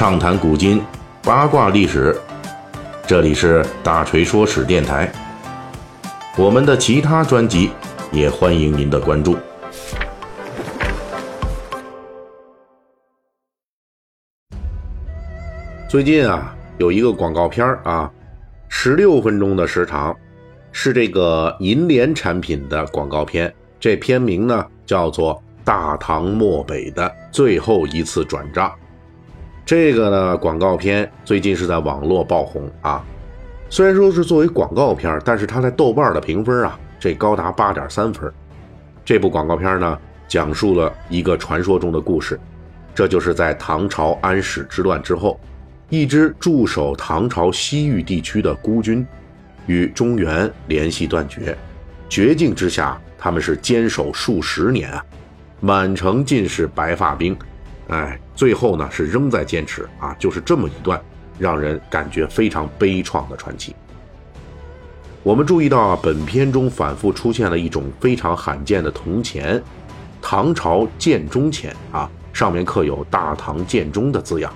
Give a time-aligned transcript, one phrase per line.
[0.00, 0.82] 畅谈古今，
[1.22, 2.18] 八卦历史。
[3.06, 5.12] 这里是大锤说史电台。
[6.38, 7.70] 我们的其他专辑
[8.10, 9.36] 也欢迎您的关注。
[15.86, 18.10] 最近啊，有一个广告片啊，
[18.70, 20.16] 十六分钟的时长，
[20.72, 23.54] 是这个银联产品的广告片。
[23.78, 28.66] 这片名呢叫做《大唐漠北的最后一次转账》。
[29.70, 33.04] 这个呢广告片最近是在网络爆红啊。
[33.68, 38.28] 虽然说是作为广告片，但是它在豆瓣的评分啊，这高达八点三分。
[39.04, 39.96] 这部广告片呢，
[40.26, 42.36] 讲述了一个传说中的故事，
[42.96, 45.38] 这就是在唐朝安史之乱之后，
[45.88, 49.06] 一支驻守唐朝西域地区的孤军，
[49.66, 51.56] 与中原联系断绝，
[52.08, 55.04] 绝境之下，他们是坚守数十年啊，
[55.60, 57.38] 满城尽是白发兵，
[57.86, 60.98] 哎，最后呢是仍在坚持啊，就是这么一段。
[61.38, 63.74] 让人感觉非常悲怆的传奇。
[65.22, 69.62] 我们注意到啊，本片中反复出现了一种非常罕见的铜钱，
[70.20, 74.52] 唐朝建中钱啊，上面刻有“大唐建中”的字样。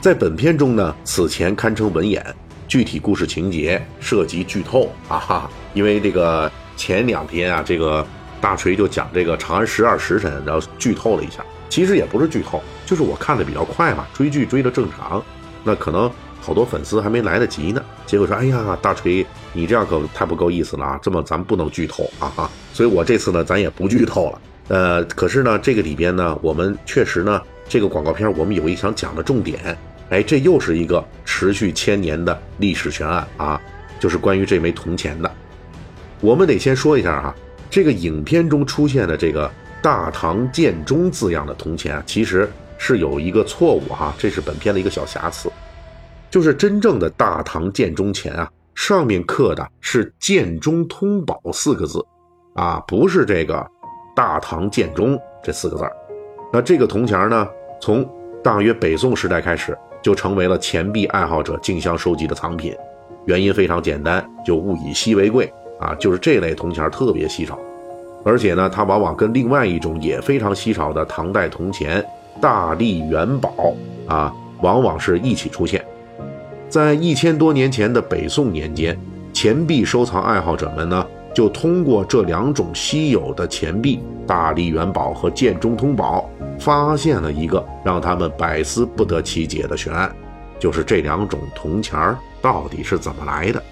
[0.00, 2.24] 在本片中呢，此钱堪称文眼，
[2.66, 8.04] 具体故事情节涉及剧透啊哈，因为这个前两天啊，这个
[8.44, 15.24] 大锤就讲这个长安十二时辰，然后剧透了一下，其实也不是剧透，就是我看的比较快嘛，追剧追的正常。
[15.62, 21.00] 那可能好多粉丝还没来得及呢，结果说：“哎呀，大锤，你这样可太不够意思了啊！
[21.02, 24.40] 这么咱不能剧透啊！”哈，所以我这次呢，咱也不剧透了。
[24.68, 29.74] 呃，可是呢，这个里边呢，我们确实呢，这个广告片我们有一想讲的重点，
[30.10, 33.58] 哎，这又是一个持续千年的历史悬案啊，
[33.98, 35.34] 就是关于这枚铜钱的。
[36.20, 37.34] 我们得先说一下哈，
[37.74, 39.50] 这个影片中出现的这个
[39.82, 42.48] “大唐建中”字样的铜钱啊，其实。
[42.76, 45.50] 是有一个错误哈，这是本片的一个小瑕疵，
[46.28, 52.04] 就是真正的大唐建中钱啊，上面刻的是“建中通宝”四个字，
[52.54, 53.64] 啊，不是这个
[54.14, 55.84] “大唐建中”这四个字
[56.52, 57.48] 那这个铜钱呢，
[57.80, 58.06] 从
[58.42, 62.76] 大约北宋时代开始，就成为了钱币爱好者竞相收集的藏品。
[63.24, 65.50] 原因非常简单，就物以稀为贵
[65.80, 67.58] 啊，就是这类铜钱特别稀少，
[68.24, 72.04] 而且呢，它往往跟另外一种也非常稀少的唐代铜钱。
[72.40, 73.74] 大力元宝
[74.08, 75.82] 啊，往往是一起出现。
[76.68, 78.98] 在一千多年前的北宋年间，
[79.32, 90.12] 钱币收藏爱好者们呢，就通过这两种稀有的钱币——大力元宝和建中通宝，发现了一个让他们百思不得其解的悬案，
[90.58, 93.62] 就是这两种铜钱儿到底是怎么来的。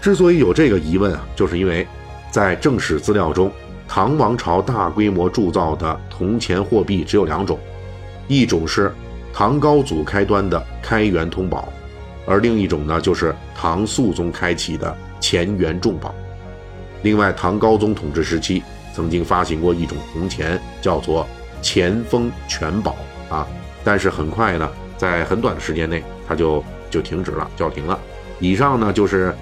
[0.00, 1.84] 之所以有这个疑问啊，就是因为
[2.30, 3.50] 在正史资料中。
[3.88, 7.56] 唐王朝大规模铸造的铜钱货币只有两种，
[8.26, 8.92] 一种是
[9.32, 11.68] 唐高祖开端的开元通宝，
[12.26, 16.12] 而另一种呢就是唐肃宗开启的钱元重宝。
[17.02, 18.60] 另外，唐高宗统治时期
[18.92, 21.24] 曾经发行过一种铜钱，叫做
[21.62, 22.96] 钱封全宝
[23.28, 23.46] 啊，
[23.84, 27.96] 但是很快呢，在很短的时间内它就就停止了，叫停了。
[28.40, 29.32] 以上呢就是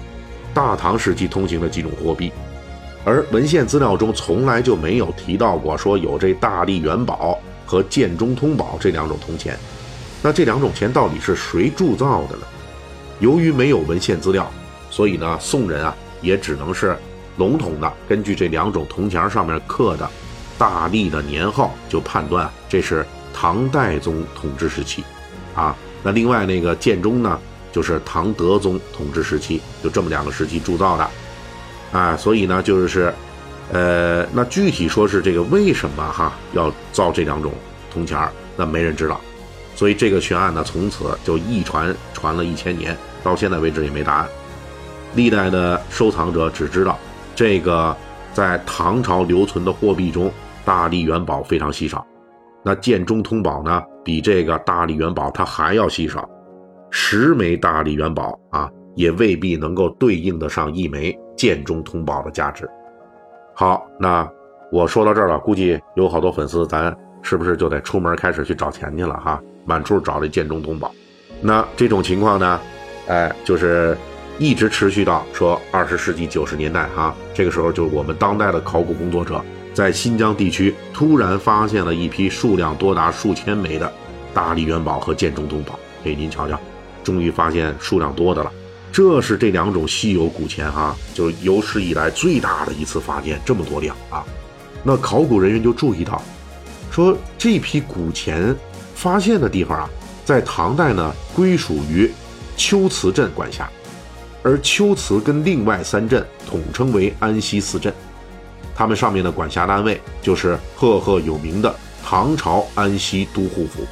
[0.53, 2.31] 大唐时期通行的几种货币。
[3.05, 9.57] 而文献资料中从来就没有提到过说有这大力元宝和建中通宝这两种铜钱，
[10.23, 12.47] 那这两种钱到底是谁铸造的呢？
[13.19, 14.51] 由于没有文献资料，
[14.89, 16.97] 所以呢，宋人啊也只能是
[17.37, 20.09] 笼统的根据这两种铜钱上面刻的
[20.57, 25.03] 大力的年号，就判断这是唐代宗统治时期，
[25.53, 27.39] 啊，那另外那个建中呢，
[27.71, 31.07] 就是唐德宗统治时期，就这么两个时期铸造的。
[31.95, 33.13] 啊，所以呢，就是，
[33.71, 37.53] 呃，那具体说是这个为什么哈要造这两种
[37.89, 39.21] 铜钱儿，那没人知道，
[39.75, 44.27] 所以这个悬案呢，从此就一传传了一千年，到现在为止也没答案。
[45.13, 46.99] 历代的收藏者只知道，
[47.33, 47.95] 这个
[48.33, 50.29] 在唐朝留存的货币中，
[50.65, 52.05] 大力元宝非常稀少，
[52.61, 56.29] 那建中通宝呢，比这个大力元宝它还要稀少，
[56.91, 61.17] 十枚大力元宝啊，也未必能够对应得上一枚。
[61.37, 62.65] 剑中通宝的价值。
[63.53, 64.25] 好，那
[64.71, 69.37] 我说到这儿了，估计有好多粉丝，咱是不是就得出门开始去找钱去了哈？
[69.65, 70.93] 满处找这剑中通宝。
[71.41, 72.61] 那这种情况呢，
[73.07, 73.97] 哎，就是
[74.39, 79.41] 一直持续到说二十世纪九十年代哈，这个时候就我们当代的考古工作者
[79.73, 83.91] 在新疆地区突然发现了一批数量多达数千枚的
[84.33, 85.77] 大力元宝和剑中通宝。
[86.05, 86.57] 哎，您瞧瞧，
[87.03, 88.49] 终于发现数量多的了。
[88.91, 94.23] 这是这两种稀有古钱哈，就有史以来最大的一次发现，这么多量啊！
[94.83, 96.21] 那考古人员就注意到，
[96.91, 98.55] 说这批古钱
[98.93, 99.89] 发现的地方啊，
[100.23, 102.09] 在唐代呢归属于
[102.57, 103.69] 龟兹镇管辖，
[104.43, 107.93] 而龟兹跟另外三镇统称为安西四镇，
[108.73, 113.85] 他们上面的管辖单位就是赫赫有名的唐朝安西都护府。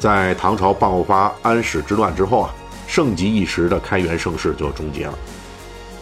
[0.00, 2.54] 在唐朝爆发安史之乱之后啊，
[2.88, 5.16] 盛极一时的开元盛世就终结了。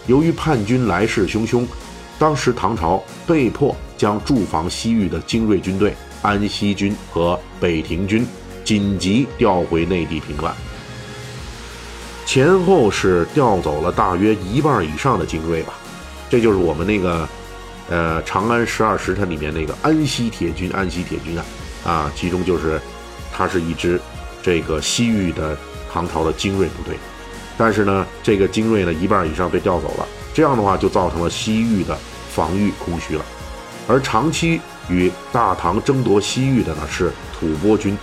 [0.06, 1.66] 由于叛军来势汹汹，
[2.18, 5.94] 当时唐朝被迫将驻防西域的精锐军队。
[6.22, 8.26] 安西军和北庭军
[8.64, 10.52] 紧急调回内地平乱，
[12.24, 15.74] 前后是调走了大约一半以上的精锐吧。
[16.28, 17.28] 这就是我们那个，
[17.88, 20.68] 呃，《长安十二时辰》里面那个安西铁军。
[20.72, 21.44] 安西铁军啊，
[21.84, 22.80] 啊，其中就是
[23.32, 24.00] 它是一支
[24.42, 25.56] 这个西域的
[25.96, 26.94] 唐朝的精锐部队。
[27.56, 31.96] 但是呢，这个精锐呢一半以上被调走了，这样的话就造成了西域的
[32.34, 33.24] 防御空虚了，
[33.88, 34.60] 而长期。
[34.88, 37.98] 与大唐争夺西域的呢是吐蕃军，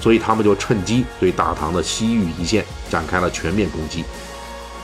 [0.00, 4.04] 所以他们就趁机对大唐的西域一线展开了全面攻击。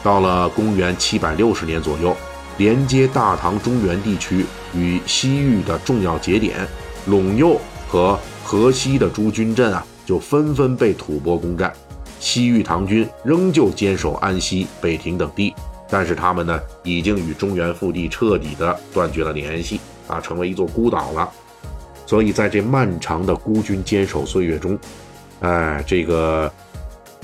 [0.01, 2.17] 到了公元七百六十年左右，
[2.57, 6.69] 连接大唐中原地区与西域的重要节点
[7.09, 11.73] 陇右和河西的诸军镇啊，就纷纷被吐蕃攻占。
[12.21, 15.53] 西域唐军仍旧坚守安西、北庭等地，
[15.89, 19.81] 但是他们呢，已经与中原腹地彻底的断绝了联系。
[20.07, 21.31] 啊，成为一座孤岛了。
[22.05, 24.77] 所以在这漫长的孤军坚守岁月中，
[25.39, 26.53] 哎，这个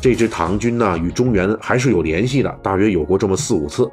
[0.00, 3.90] 这支唐军呢，与中原还是有联系的，大约有过这么四五次。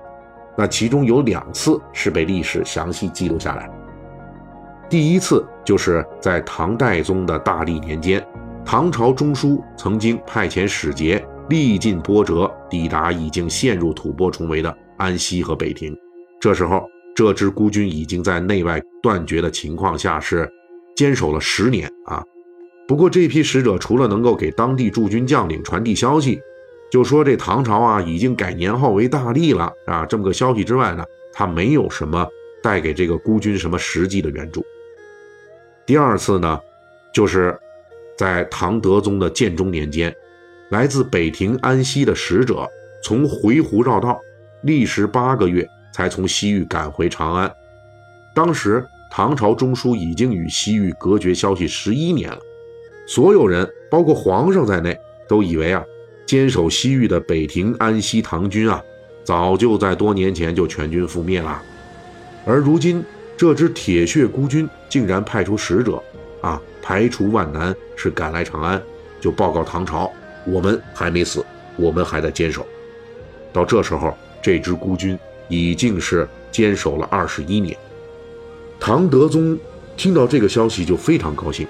[0.55, 3.67] 那其中有两次是被历史详细记录下来。
[4.87, 8.23] 第一次就是在唐代宗的大历年间，
[8.65, 15.95] 唐朝中书曾经派遣使节历尽波折，抵达已经陷入吐蕃重围的安西和北庭。
[16.39, 16.81] 这时候。
[17.15, 20.51] 这支孤军已经在内外断绝的情况下是
[20.95, 22.23] 坚守了十年啊。
[22.87, 26.39] 不过这批使者除了能够给当地驻军将领传递消息，
[26.91, 32.27] 就说这唐朝啊已经改年号为大历了啊这么个消息之外呢，他没有什么
[32.63, 34.65] 带给这个孤军什么实际的援助。
[35.85, 36.59] 第二次呢，
[37.13, 37.55] 就是
[38.17, 40.13] 在唐德宗的建中年间，
[40.69, 42.69] 来自北庭安西的使者
[43.03, 44.19] 从回鹘绕道，
[44.63, 45.67] 历时八个月。
[45.93, 47.53] 才从西域赶回长安。
[48.33, 52.39] 当时唐朝中枢已经与西域隔绝消息十一年了，
[53.05, 55.85] 所有人，包括皇上在内，都以为啊，
[56.25, 58.83] 坚守西域的北庭安西唐军啊，
[59.23, 61.61] 早就在多年前就全军覆灭了。
[62.43, 63.05] 而如今
[63.37, 66.01] 这支铁血孤军竟然派出使者，
[66.43, 68.79] 啊，排除万难是赶来长安，
[69.19, 70.11] 就报告唐朝，
[70.45, 71.43] 我们还没死，
[71.75, 72.63] 我们还在坚守。
[73.51, 75.17] 到这时候，这支孤军。
[75.49, 77.77] 已经是坚守了二十一年。
[78.79, 79.59] 唐德宗
[79.95, 81.67] 听到这个消息就非常高兴，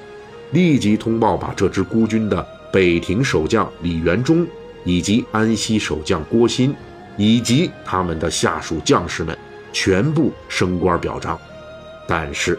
[0.52, 4.48] 立即通报把这支孤军的北庭守将李元忠，
[4.86, 6.74] 以及安西守将郭昕，
[7.18, 9.38] 以及他们的下属将士们
[9.74, 11.38] 全部升官表彰。
[12.08, 12.58] 但是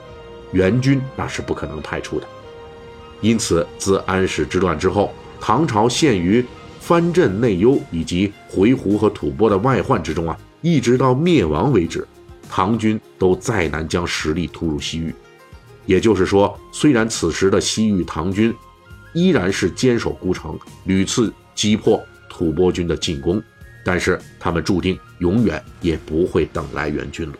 [0.54, 2.26] 援军那是不可能派出的。
[3.20, 6.42] 因此，自安史之乱之后，唐朝陷于
[6.80, 10.38] 藩镇内忧以及回鹘和吐蕃的外患之中啊。
[10.62, 12.08] 一直到灭亡为止，
[12.48, 15.14] 唐军都再难将实力突入西域。
[15.84, 18.54] 也就是说，虽然此时的西域唐军
[19.12, 23.42] 依然是坚守孤城，屡次击破吐蕃军的进攻，
[23.84, 27.34] 但是他们注定永远也不会等来援军了。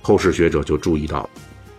[0.00, 1.30] 后世学者就注意到了，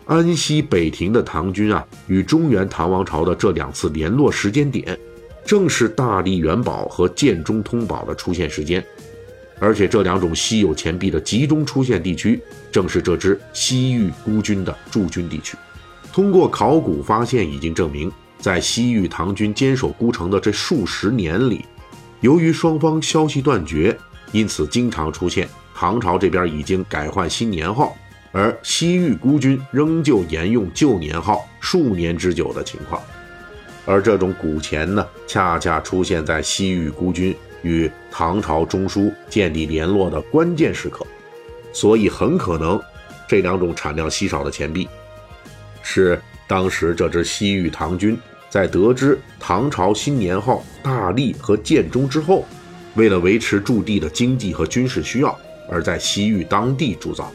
[0.06, 4.98] 安西北庭的唐军啊，与中原唐王朝的这两次联络时间点，
[5.46, 8.84] 正是大历元宝和建中通宝的出现时间。
[9.60, 15.56] 而且这两种稀有钱币的集中出现地区，正是这支西域孤军的驻军地区。
[16.12, 21.64] 通过考古发现，已经证明，在西域唐军坚守孤城的这数十年里，
[22.20, 23.98] 由于双方消息断绝，
[24.34, 27.96] 因此经常出现唐朝这边已经改换新年号，
[28.34, 33.02] 而西域孤军仍旧沿用旧年号数年之久的情况。
[33.86, 37.34] 而这种古钱呢，恰恰出现在西域孤军。
[37.66, 41.08] 与唐朝中枢建立联络的关键时刻，
[41.72, 42.78] 所以很可能
[43.26, 44.86] 这两种产量稀少的钱币，
[45.82, 52.46] 是当时这支西域唐军在得知唐朝新年号大历和建中之后，
[52.96, 55.34] 为了维持驻地的经济和军事需要，
[55.70, 57.32] 而在西域当地铸造。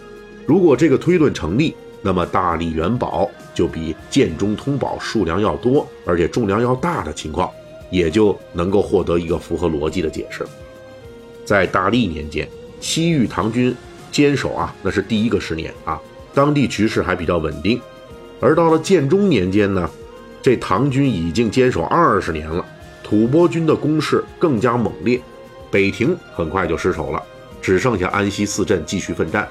[0.48, 7.48] 如果这个推论成立，那么大历元宝就比建中通宝数量要多，而且重量要大的情况。
[7.90, 10.44] 也就能够获得一个符合逻辑的解释。
[11.42, 12.46] 在大历年间，
[12.82, 13.74] 西域唐军
[14.12, 15.98] 坚守啊，那是第一个十年啊，
[16.34, 17.80] 当地局势还比较稳定。
[18.40, 19.88] 而到了建中年间呢，
[20.42, 22.62] 这唐军已经坚守二十年了，
[23.02, 25.18] 吐蕃军的攻势更加猛烈，
[25.70, 27.22] 北庭很快就失守了，
[27.62, 29.48] 只剩下安西四镇继续奋战。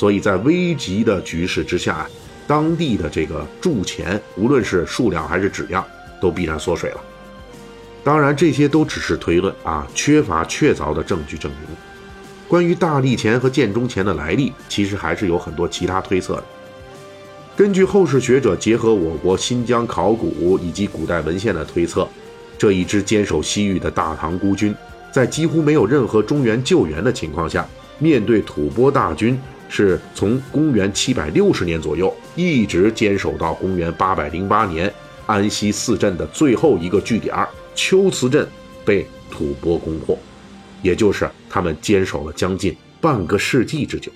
[0.00, 2.08] 所以在危急的局势之下，
[2.46, 5.84] 当地的这个铸钱，无论是数量还是质量，
[6.22, 7.00] 都必然缩水了。
[8.02, 11.76] 当然，这些都只是推论啊，缺乏确凿的证据证明。
[12.48, 16.44] 关于大历钱和建中钱的来历，其实还是有很多其他推测的。
[17.54, 22.08] 根据后世学者结合我国新疆考古以及古代文献的推测，
[22.56, 24.74] 这一支坚守西域的大唐孤军，
[25.12, 29.38] 在几乎没有任何中原救援的情况下，面对吐蕃大军，
[29.70, 34.92] 是从公元七百六十年左右一直坚守到公元八百零八年，
[35.26, 37.34] 安西四镇的最后一个据点
[37.74, 38.46] 龟兹镇
[38.84, 40.18] 被吐蕃攻破，
[40.82, 44.10] 也就是他们坚守了将近半个世纪之久。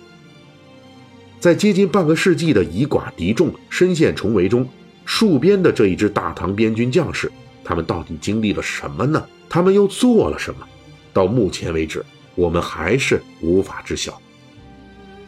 [1.38, 4.68] 在接近半个世纪的以寡敌众、深陷重围中，
[5.06, 7.30] 戍边的这一支大唐边军将士，
[7.62, 9.24] 他们到底经历了什么呢？
[9.48, 10.66] 他们又做了什么？
[11.12, 14.20] 到目前为止，我们还是无法知晓。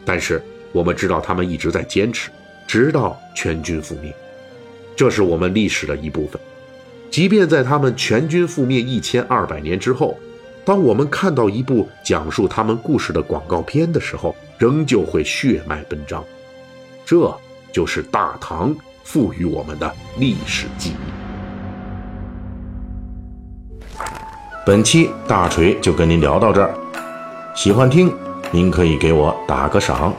[0.07, 2.31] 但是我们知道，他们一直在坚持，
[2.65, 4.15] 直到全军覆灭。
[4.95, 6.39] 这是我们历史的一部分。
[7.11, 10.17] 即便在他们全军覆灭一千二百年之后，
[10.63, 16.23] 当我们看到一部讲述他们故事的广告片的时候，仍旧会血脉奔张，
[17.05, 17.37] 这
[17.73, 18.73] 就是大唐
[19.03, 20.95] 赋予我们的历史记忆。
[24.65, 26.73] 本期大锤就跟您聊到这儿，
[27.55, 28.13] 喜欢听
[28.51, 30.13] 您可以给我打个赏。